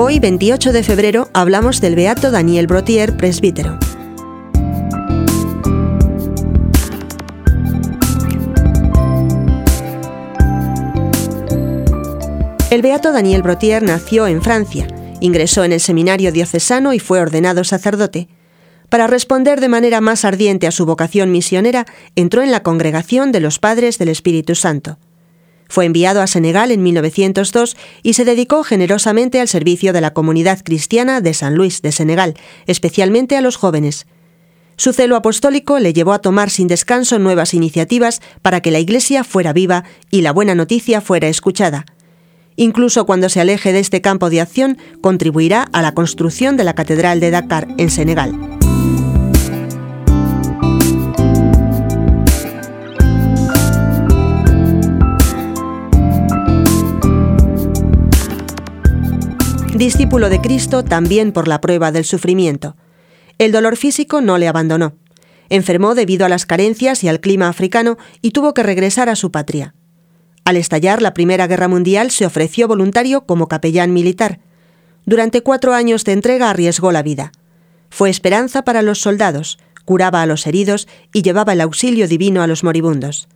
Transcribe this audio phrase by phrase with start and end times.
[0.00, 3.76] Hoy, 28 de febrero, hablamos del beato Daniel Brotier, presbítero.
[12.70, 14.86] El beato Daniel Brotier nació en Francia,
[15.18, 18.28] ingresó en el seminario diocesano y fue ordenado sacerdote.
[18.88, 23.40] Para responder de manera más ardiente a su vocación misionera, entró en la congregación de
[23.40, 24.96] los Padres del Espíritu Santo.
[25.68, 30.60] Fue enviado a Senegal en 1902 y se dedicó generosamente al servicio de la comunidad
[30.64, 32.34] cristiana de San Luis de Senegal,
[32.66, 34.06] especialmente a los jóvenes.
[34.76, 39.24] Su celo apostólico le llevó a tomar sin descanso nuevas iniciativas para que la Iglesia
[39.24, 41.84] fuera viva y la buena noticia fuera escuchada.
[42.56, 46.74] Incluso cuando se aleje de este campo de acción, contribuirá a la construcción de la
[46.74, 48.57] Catedral de Dakar, en Senegal.
[59.78, 62.74] Discípulo de Cristo también por la prueba del sufrimiento.
[63.38, 64.96] El dolor físico no le abandonó.
[65.50, 69.30] Enfermó debido a las carencias y al clima africano y tuvo que regresar a su
[69.30, 69.76] patria.
[70.44, 74.40] Al estallar la Primera Guerra Mundial se ofreció voluntario como capellán militar.
[75.06, 77.30] Durante cuatro años de entrega arriesgó la vida.
[77.88, 82.48] Fue esperanza para los soldados, curaba a los heridos y llevaba el auxilio divino a
[82.48, 83.28] los moribundos.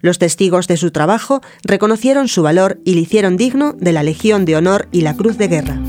[0.00, 4.44] Los testigos de su trabajo reconocieron su valor y le hicieron digno de la Legión
[4.44, 5.80] de Honor y la Cruz de Guerra.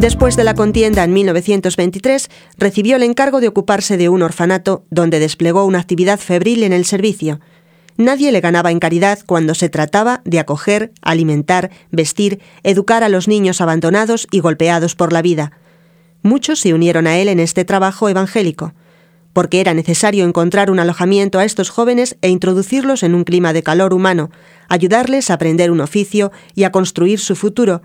[0.00, 5.18] Después de la contienda en 1923, recibió el encargo de ocuparse de un orfanato donde
[5.18, 7.38] desplegó una actividad febril en el servicio.
[8.00, 13.28] Nadie le ganaba en caridad cuando se trataba de acoger, alimentar, vestir, educar a los
[13.28, 15.52] niños abandonados y golpeados por la vida.
[16.22, 18.72] Muchos se unieron a él en este trabajo evangélico,
[19.34, 23.62] porque era necesario encontrar un alojamiento a estos jóvenes e introducirlos en un clima de
[23.62, 24.30] calor humano,
[24.70, 27.82] ayudarles a aprender un oficio y a construir su futuro,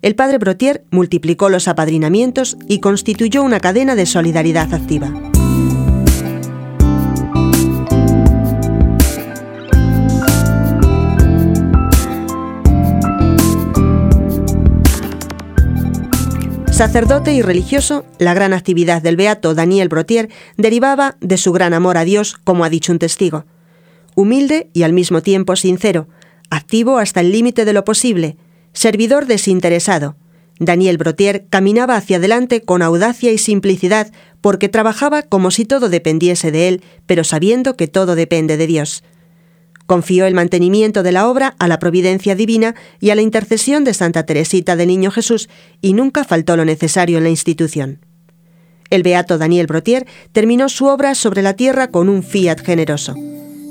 [0.00, 5.12] el padre Brotier multiplicó los apadrinamientos y constituyó una cadena de solidaridad activa.
[16.78, 21.96] Sacerdote y religioso, la gran actividad del beato Daniel Brotier derivaba de su gran amor
[21.96, 23.46] a Dios, como ha dicho un testigo.
[24.14, 26.06] Humilde y al mismo tiempo sincero,
[26.50, 28.36] activo hasta el límite de lo posible,
[28.72, 30.14] servidor desinteresado.
[30.60, 36.52] Daniel Brotier caminaba hacia adelante con audacia y simplicidad porque trabajaba como si todo dependiese
[36.52, 39.02] de él, pero sabiendo que todo depende de Dios.
[39.88, 43.94] Confió el mantenimiento de la obra a la providencia divina y a la intercesión de
[43.94, 45.48] Santa Teresita de Niño Jesús,
[45.80, 47.98] y nunca faltó lo necesario en la institución.
[48.90, 53.16] El beato Daniel Brotier terminó su obra sobre la tierra con un fiat generoso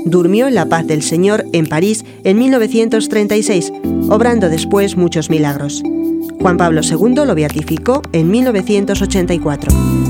[0.10, 3.72] durmió en la paz del Señor en París en 1936,
[4.10, 5.84] obrando después muchos milagros.
[6.40, 10.07] Juan Pablo II lo beatificó en 1984.